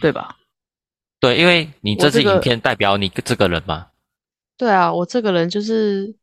[0.00, 0.38] 对吧？
[1.20, 3.90] 对，因为你这我这个支影片代表你这个人嘛。
[4.56, 6.14] 对啊，我这个人就是，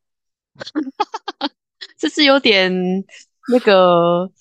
[1.98, 2.72] 就是有点
[3.52, 4.32] 那个，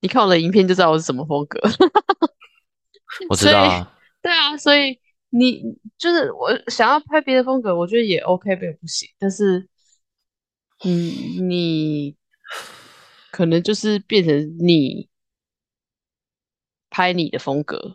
[0.00, 1.60] 你看我的影片就知道我是什么风格。
[3.28, 4.98] 我知道啊，对啊，所以
[5.30, 5.62] 你
[5.98, 9.08] 就是我想要拍别的风格，我觉得也 OK，没有不行。
[9.18, 9.68] 但是，
[10.84, 12.14] 嗯，你
[13.30, 15.08] 可能就是变成你
[16.90, 17.94] 拍你的风格，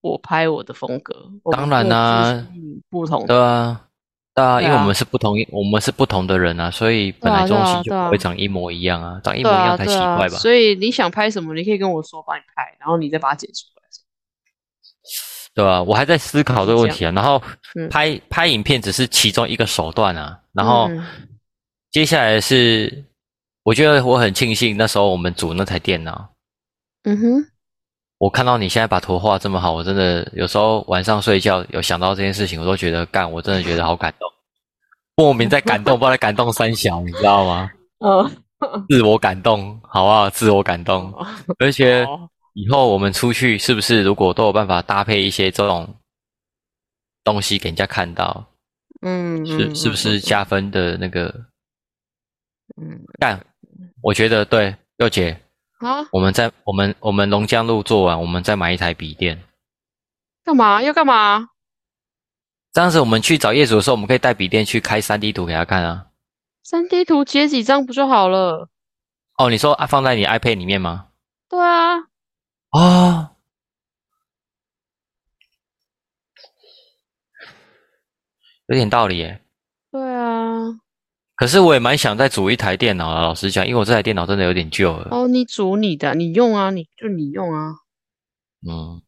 [0.00, 1.30] 我拍我的风格。
[1.50, 2.46] 当然啦
[2.90, 3.88] 不同对啊，
[4.34, 10.36] 对啊，因为我们是不同，我们是不同的人啊，所以本来东西就不会长一模一样啊，长一模一样才奇怪吧？
[10.36, 13.76] 所以你想拍什么，你可以跟我说，帮你拍，然后你再把它剪出来。
[15.54, 17.10] 对吧、我还在思考这个问题啊。
[17.12, 17.42] 然后
[17.76, 21.02] 嗯拍拍影片只是其中一个手段啊，然后嗯
[21.96, 23.06] 接下来是，
[23.62, 26.28] 我觉得我很庆幸那时候我们组那台电脑，
[27.04, 27.50] 嗯哼，
[28.18, 34.30] 我看到你现在把图画这么好，我真的有时候晚上睡觉有想到这件事情，我都觉得干，我真的觉得好感动，
[35.16, 37.70] 莫名在感动，不知道在感动三小，你知道吗？
[38.00, 38.30] 哦，
[38.90, 40.28] 自我感动，好不好？
[40.28, 41.10] 自我感动，
[41.60, 42.06] 而且
[42.52, 45.96] 以后我们出去是不是如果都有办法搭配一些这种
[47.24, 48.46] 东西给人家看到，
[49.00, 51.34] 嗯，是是不是加分的那个？
[52.76, 53.44] 嗯，干，
[54.02, 55.40] 我觉得对，六姐，
[55.78, 59.42] 啊，我们在我们我们龙江路做完，我们再买一台笔电。
[60.44, 61.50] 干嘛要干嘛？
[62.72, 66.08] 这样子，我们去找业主的时候，我们可以带笔电去开三 D 图给他看啊。
[66.62, 68.68] 三 D 图截几张不就好了？
[69.38, 71.08] 哦，你说啊，放在你 iPad 里面吗？
[71.48, 71.98] 对啊，
[72.70, 73.36] 哦，
[78.66, 79.40] 有点道理耶。
[79.90, 80.80] 对啊。
[81.36, 85.08] 可是我也蛮想再组一台电脑的，老实讲，因为我这台电脑真的有点旧了。
[85.10, 87.74] 哦，你组你的，你用啊，你就你用啊。
[88.66, 89.02] 嗯，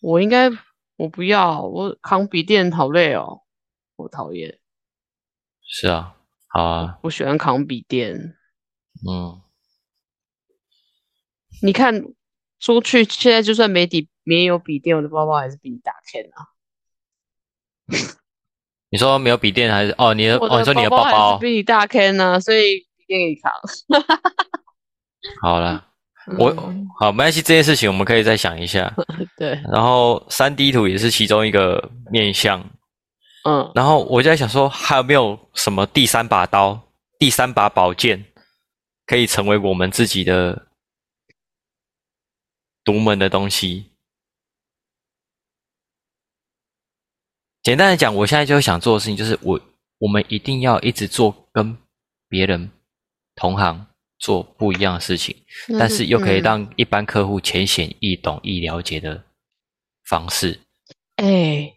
[0.00, 0.50] 我应该
[0.96, 3.42] 我不要，我扛笔电好累哦，
[3.96, 4.58] 我讨厌，
[5.62, 6.16] 是啊，
[6.48, 8.34] 好啊，我喜欢扛笔电。
[9.06, 9.42] 嗯，
[11.60, 12.02] 你看
[12.58, 16.48] 出去现在就算没底没有笔电，我的包包还是比你大 K 啊。
[18.92, 20.12] 你说没有笔电还是哦？
[20.12, 23.50] 你的我哦，你说你的包包比你大 K 呢，所以笔电给你扛。
[25.40, 25.82] 好了，
[26.38, 28.92] 我嗯好没关系，这件事情我们可以再想一下。
[29.38, 32.62] 对，然后三 D 图也是其中一个面向。
[33.48, 36.78] 嗯，然后我就在想说，还有没有什么第三把刀、
[37.18, 38.22] 第三把宝剑，
[39.06, 40.66] 可以成为我们自己的
[42.84, 43.91] 独门的东西？
[47.62, 49.60] 简单的讲，我现在就想做的事情就是我，
[49.98, 51.76] 我们一定要一直做跟
[52.28, 52.70] 别人
[53.36, 53.86] 同行
[54.18, 55.36] 做不一样的事情，
[55.68, 59.22] 那但是又可以嗯让一般客户浅显易懂、易了解的
[60.04, 60.60] 方式。
[61.16, 61.72] 哎、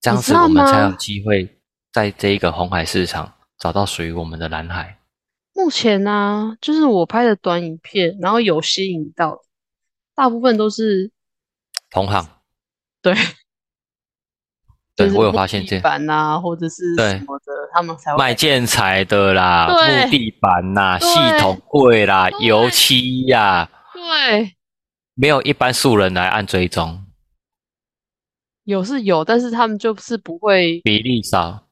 [0.00, 1.56] 这样子我们才有吗机会
[1.90, 4.98] 在这一个红海市场找到属于我们的蓝海。
[5.54, 9.40] 目前呢、就是我拍的短影片，然后有吸引到，
[10.14, 11.10] 大部分都是
[11.90, 12.28] 同行，
[13.00, 13.14] 对，
[14.96, 24.54] 对我有发现这地板呐、或者是对什么的，他们才会卖建材的啦，木地板呐，对系统柜啦，油漆呀，对，
[25.14, 27.04] 没有一般素人来按追踪，
[28.64, 31.62] 有是有，但是他们就是不会，比例少。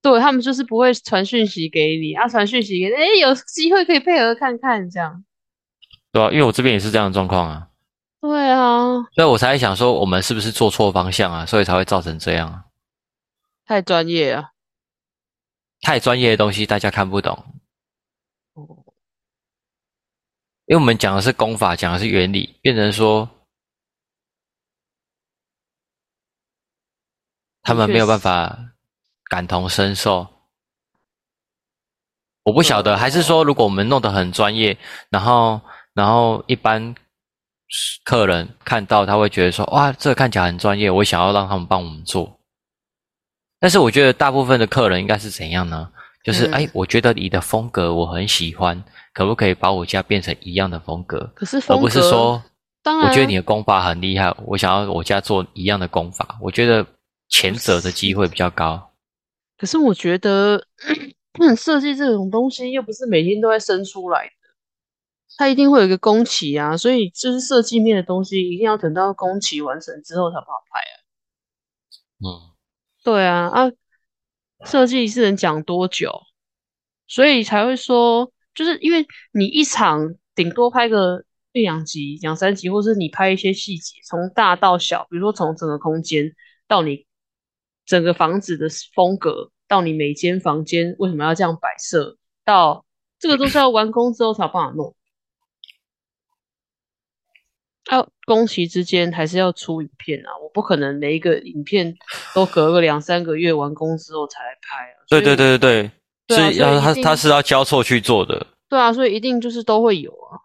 [0.00, 5.24] 对他们就是不会传讯息给你，啊，传讯息给你，哎，有机会可以配合看看这样。
[6.12, 7.67] 对啊，因为我这边也是这样的状况啊，
[8.20, 12.64] 对啊，所以我才想说，我们是不是做错方向啊，所以才会造成这样啊。
[13.64, 14.52] 太专业啊。
[15.80, 17.60] 太专业的东西大家看不懂，
[18.54, 18.84] 哦
[20.66, 23.30] 因为我们讲的是功法，讲的是原理，变成说
[27.62, 28.74] 他们没有办法
[29.30, 30.26] 感同身受。
[32.42, 34.76] 我不晓得，还是说，如果我们弄得很专业，
[35.08, 35.60] 然后
[35.94, 36.94] 然后一般
[38.04, 42.38] 客人看到他会觉得说，哇，这个看起来很专业，我想要让他们帮我们做。
[43.60, 45.90] 但是我觉得大部分的客人应该是怎样呢？
[46.24, 48.82] 就是嗯哎、我觉得你的风格我很喜欢，
[49.14, 51.30] 可不可以把我家变成一样的风格？
[51.34, 52.42] 可是风格，而不是说，
[52.82, 56.38] 当然，我觉得你的功法很厉害，我想要我家做一样的功法。
[56.40, 56.84] 我觉得
[57.28, 58.90] 前者的机会比较高。
[59.56, 60.62] 可是我觉得
[61.56, 64.32] 设计这种东西又不是每天都会生出来的。
[65.38, 70.94] 它一定会有一个工期啊，所以就是设计面的东西，一定要等到工期完成之后才不好拍啊。
[72.18, 72.26] 嗯，
[73.04, 73.70] 对啊，啊，
[74.66, 76.12] 设计是能讲多久？
[77.06, 86.32] 所以才会说，就是因为你一场顶多拍个一两集、两三集，或是你拍一些细节，从大到小，比如说从整个空间
[86.66, 87.06] 到你
[87.86, 92.84] 整个房子的风格，到你每间房间为什么要这样摆设，到
[93.20, 94.96] 这个都是要完工之后才有办法弄。
[97.90, 101.94] 要工期之间还是要出影片啊，我不可能每一个影片
[102.34, 104.96] 都隔个两三个月完工之后才来拍啊。
[105.08, 105.90] 对对对对
[106.26, 108.46] 对，对啊是要他所以一定他是要交错去做的。
[108.68, 110.36] 对啊，所以一定就是都会有啊。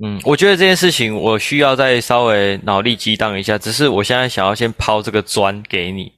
[0.00, 6.12] 嗯，我觉得这件事情我需要再稍微脑力激荡一下，只是我现在想要先抛这个砖给你，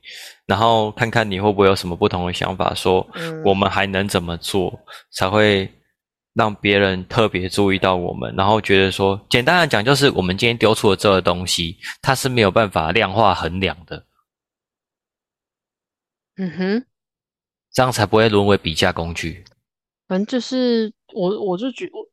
[0.45, 4.79] 然后看看你会不会有什么不同的想法，说嗯我们还能怎么做
[5.13, 5.67] 才会
[6.35, 14.07] 让别人特别注意到我们，然后觉得说，简单的讲就是我们今天丢出的这个东西，它是没有办法量化衡量的，
[16.37, 16.85] 嗯哼，
[17.73, 19.45] 这样才不会沦为比价工具。
[20.07, 22.07] 反正就是我我就觉我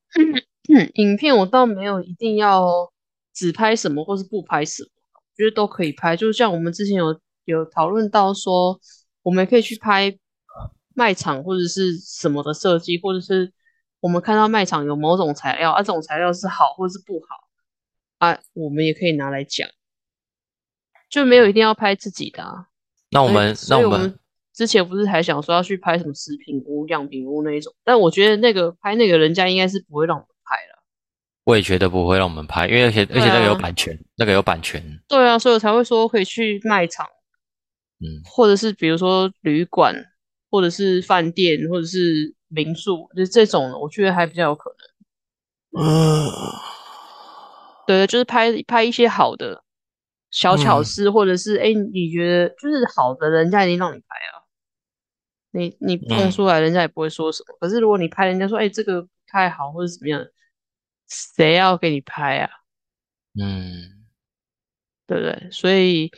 [0.96, 2.92] 影片我倒没有一定要
[3.34, 6.16] 只拍什么或是不拍什么，我觉得都可以拍。
[6.18, 8.80] 就像我们之前有有讨论到说，
[9.22, 10.18] 我们可以去拍
[10.96, 13.52] 卖场或者是什么的设计，或者是
[14.08, 17.36] 我们看到卖场有某种材料，啊，这种材料是好或是不好
[18.20, 19.68] 啊，我们也可以拿来讲，
[21.10, 22.68] 就没有一定要拍自己的啊。
[23.12, 24.18] 那我们那我们
[24.54, 30.82] 之前不是还想说要去拍什么食品屋、样品屋那一种，但我觉得那个拍那个人家应该是不会让我们拍了。
[31.44, 37.06] 我也觉得不会让我们拍，因为而且而且那个有版权，那个有版权，对啊，所以我才会说可以去卖场，
[38.00, 38.24] 嗯。
[38.24, 39.94] 或者是比如说旅馆，
[40.50, 44.70] 或者是饭店，或者是民宿，就是这种，我觉得还比较有可
[45.74, 45.84] 能。
[45.84, 46.32] 嗯，
[47.86, 49.64] 对，就是拍拍一些好的
[50.32, 54.44] 小巧嗯思，或者是哎，诶你觉得就是好的，人家已经让你拍啊。
[55.52, 57.56] 你你弄嗯出来，人家也不会说什么。
[57.60, 60.24] 可是如果你拍人家说，哎，这个不太好，或者怎么样，
[61.08, 62.50] 谁要给你拍啊？
[63.40, 64.06] 嗯，
[65.08, 65.50] 对不对？
[65.52, 66.12] 所以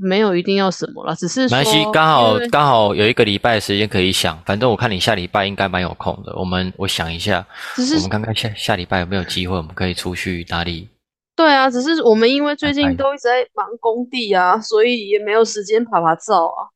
[0.00, 6.34] 没有一定要什么了，只是没关系，说刚好刚好有一个礼拜的时间可以想，反正我看你下礼拜应该蛮有空的。
[6.36, 10.88] 我们我想一下，只是我们看看下下礼拜有没有机会，我们可以出去哪里？
[11.36, 16.68] 对啊，只是我们因为最近都一直在忙工地啊，所以也没有时间拍拍照啊。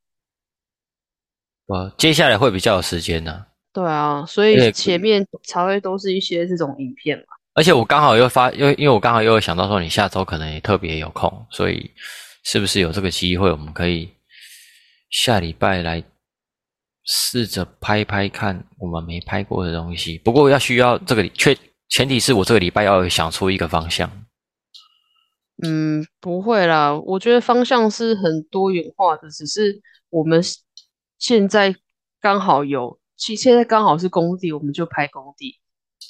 [1.66, 7.24] 我接下来会比较有时间呢、对啊，所以前面才会都是一些这种影片嘛。
[7.54, 11.90] 而且我刚好又发，因为因为我刚好又有想到说你下周可能也特别有空，所以
[12.44, 14.10] 是不是有这个机会，我们可以
[15.10, 16.04] 下礼拜来
[17.04, 20.18] 试着拍拍看我们没拍过的东西。
[20.18, 21.56] 不过要需要这个确
[21.88, 24.26] 前提是我这个礼拜要想出一个方向。
[25.62, 29.80] 嗯，不会啦，我觉得方向是很多元化的，只是
[30.10, 30.42] 我们
[31.18, 31.74] 现在
[32.20, 35.60] 刚好有，其实现在刚好是工地，我们就拍工地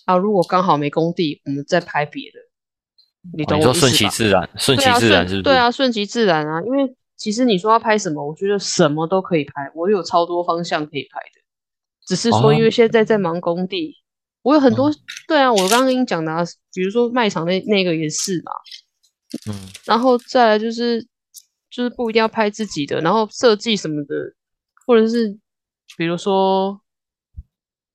[0.07, 0.17] 啊。
[0.17, 2.39] 如果刚好没工地，我们再拍别的。
[3.33, 4.09] 你哦懂你说顺其？
[4.09, 5.43] 自然，顺其自然是不是？
[5.43, 6.61] 对啊，顺其自然啊。
[6.63, 11.41] 因为其实你说要拍什么，我觉得什么都可以拍，我有超多方向可以拍的。
[12.07, 13.97] 只是说，因为现在在忙工地，
[14.43, 14.89] 我有很多。
[14.89, 14.95] 哦
[15.27, 18.53] 对啊，我刚刚跟你讲的、啊，比如说卖场那那个也是嘛。
[19.49, 21.03] 嗯然后再来就是
[21.71, 24.15] 就是不一定要拍自己的，然后设计什么的，
[24.87, 25.37] 或者是
[25.97, 26.79] 比如说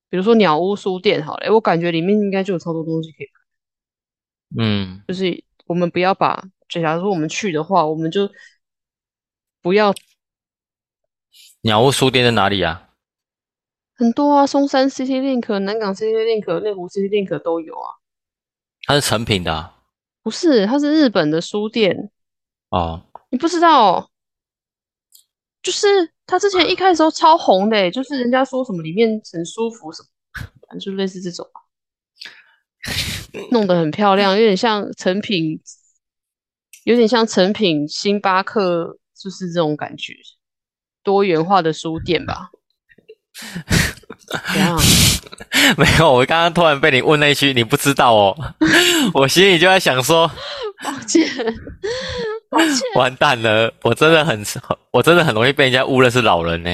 [0.09, 3.38] 比如说鸟屋书店好了，我感觉里面应该就有超多东西可以拍。
[4.57, 8.29] 嗯，就是我们不要把，就假如说我们去的话，我们就
[9.62, 9.93] 不要
[11.62, 12.89] 鸟屋书店在哪里啊？
[13.95, 17.99] 很多啊，松山 City Link、南港 City Link、内湖 City Link 都有啊。
[18.83, 19.75] 它是成品的啊、
[20.23, 22.09] 不是，它是日本的书店，
[22.69, 24.09] 哦，你不知道哦？
[25.62, 30.07] 就是它之前一开始都超红的欸，就是人家说什么里面很舒服什么，
[30.65, 31.59] 反正就类似这种啊，
[33.51, 35.59] 弄得很漂亮，有点像成品，
[36.83, 40.13] 有点像成品星巴克，就是这种感觉，
[41.04, 42.49] 多元化的书店吧。
[44.27, 44.77] 怎样？
[45.77, 48.37] 没有，我刚刚突然被你问那一句，你不知道哦，
[49.13, 50.29] 我心里就在想说，
[50.83, 51.27] 抱歉，
[52.49, 52.79] 抱歉。
[52.95, 54.43] 完蛋了，我真的很，
[54.91, 56.69] 我真的很容易被人家误认是老人呢。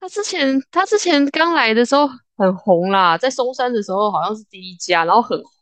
[0.00, 5.61] 他之前他之前刚来的时候很红啦，在松山的时候好像是第一家，然后很红，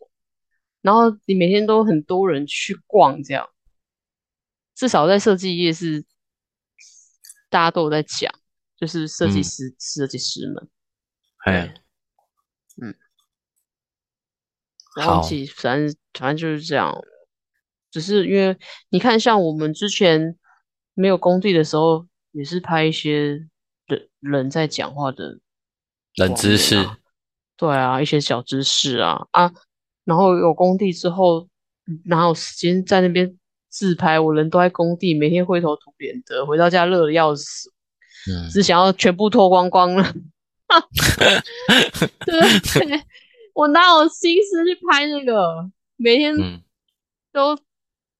[0.82, 3.48] 然后你每天都很多人去逛，这样，
[4.74, 6.04] 至少在设计业是
[7.48, 8.32] 大家都有在讲，
[8.76, 10.68] 就是设计师、设计师们，
[11.44, 11.74] 哎，
[12.80, 12.94] 嗯，
[15.02, 15.20] 好。
[15.20, 16.94] 忘记，反正反正就是这样。
[17.90, 18.56] 只是因为
[18.88, 20.38] 你看，像我们之前
[20.94, 23.48] 没有工地的时候，也是拍一些
[23.86, 25.40] 人人在讲话的
[26.14, 26.88] 冷知识。
[27.56, 29.26] 对啊，一些小知识啊。
[29.32, 29.52] 啊，
[30.10, 31.46] 然后有工地之后，
[32.06, 33.38] 哪有时间在那边
[33.68, 34.18] 自拍？
[34.18, 37.70] 我人都在工地，每天灰头土脸的，回到家热的要死，
[38.28, 40.12] 嗯，只想要全部脱光光了。
[42.26, 43.04] 对，
[43.54, 45.70] 我哪有心思去拍那个？
[45.96, 46.60] 每天嗯
[47.32, 47.56] 都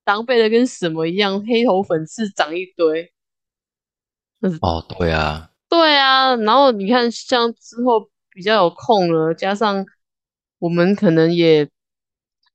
[0.05, 3.12] 狼狈的跟什么一样，黑头粉刺长一堆。
[4.62, 9.84] 哦，对啊，对啊，然后你看，像之后比较有空了，加上
[10.61, 11.68] 我们可能也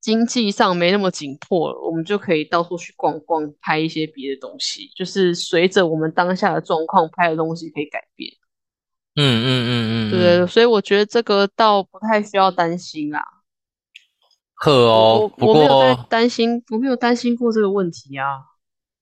[0.05, 4.91] 经济上没那么紧迫了，我们就可以到处去逛逛，拍一些别的东西。
[4.95, 8.31] 就是随着我们当下的状况，拍的东西可以改变，
[9.15, 10.45] 嗯嗯嗯嗯，对？
[10.45, 13.25] 所以我觉得这个倒不太需要担心啦。
[14.53, 18.25] 呵哦我，没有在担心，我没有担心过这个问题啊。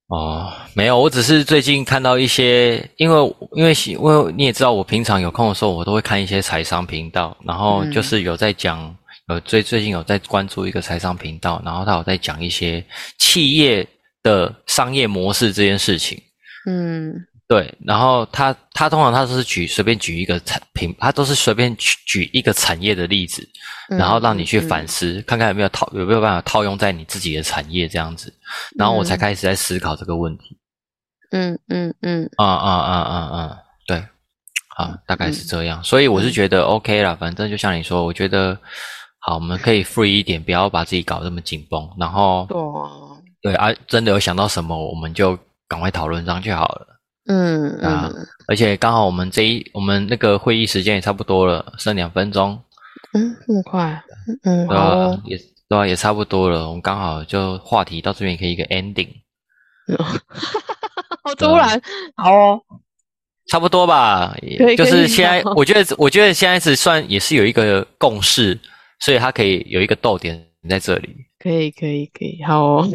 [0.07, 8.95] 哦，没有，我只是最近看到一些，因为因为因为你也知道，我平常有空的时候，我都会看一些财商频道，然后嗯就是有在讲，
[9.27, 12.85] 呃，最最近有在关注一个财商频道，然后他有在讲一些
[13.17, 13.87] 企业
[14.21, 16.21] 的商业模式这件事情。
[16.67, 17.13] 嗯
[17.45, 23.47] 对，然后他他通常他都是举随便举一个产品，他都是随便举举一个产业的例子，
[23.89, 28.33] 然后让你去反嗯思，看看有没有套有没有办法套用在你自己的产业这样子，
[28.77, 30.57] 然后我才嗯开始在思考这个问题。
[31.31, 33.57] 嗯嗯嗯啊啊啊啊啊！
[33.85, 34.03] 对，
[34.75, 35.83] 好，大概嗯是这样。
[35.83, 38.57] 所以我是觉得 OK 啦，反正就像你说，我觉得
[39.25, 41.89] 好，我们可以 free 一点，不要把自己搞得这么紧绷。
[41.97, 42.91] 然后对啊，
[43.41, 46.87] 对啊，真的有想到什么，我们就赶快讨论上去好了。
[47.25, 52.61] 嗯啊嗯而且刚好我们这一我们那个会议时间也差不多了，剩两分钟，
[53.13, 54.03] 嗯，这么快，
[54.43, 54.67] 嗯，
[55.23, 55.37] 也
[55.69, 56.67] 对啊，也差不多了。
[56.67, 59.07] 我们刚好就话题到这边可以一个 ending，
[61.23, 61.81] 好突然，
[62.17, 62.61] 好哦，
[63.47, 64.35] 差不多吧。
[64.77, 68.59] 就是现在，我觉得我觉得现在是算也是有一个共识，
[68.99, 72.87] 所以它可以有一个逗点在这里，可以可以可以，好哦，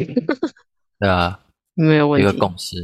[0.99, 1.39] 对啊？
[1.75, 2.75] 没有问题一个，共识，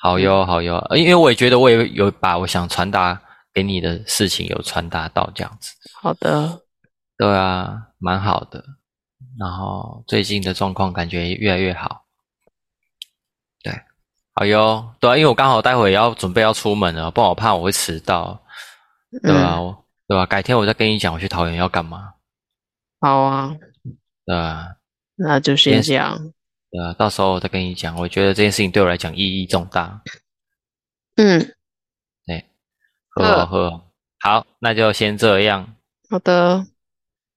[0.00, 0.76] 好哟好哟。
[0.88, 3.20] 呃因为我也觉得我也有把我想传达
[3.52, 5.72] 给你的事情有传达到这样子。
[6.00, 6.62] 好的，
[7.16, 8.64] 对啊，蛮好的。
[9.38, 12.04] 然后最近的状况感觉越来越好。
[13.62, 13.72] 对，
[14.34, 14.94] 好哟。
[14.98, 18.42] 对啊，因为我刚好待会要准备要出门了，不然我怕我会迟到。
[19.22, 19.76] 对吧、嗯，
[20.08, 22.14] 对吧、改天我再跟你讲我去桃园要干嘛。
[23.00, 23.56] 好啊，
[24.26, 24.76] 对吧、
[25.16, 26.32] 那就先这样，
[26.70, 27.96] 对啊，到时候我再跟你讲。
[27.96, 30.02] 我觉得这件事情对我来讲意义重大。
[31.16, 31.40] 嗯，
[33.16, 33.82] 呵哦呵哦，
[34.20, 35.74] 好，那就先这样。
[36.08, 36.66] 好的，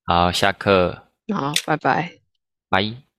[0.05, 2.19] 好，下课，好，拜拜。
[2.69, 3.12] 拜。